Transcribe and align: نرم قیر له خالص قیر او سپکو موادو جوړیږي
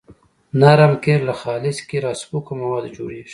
نرم 0.61 0.93
قیر 1.03 1.19
له 1.27 1.33
خالص 1.41 1.77
قیر 1.89 2.03
او 2.09 2.15
سپکو 2.21 2.51
موادو 2.61 2.93
جوړیږي 2.97 3.29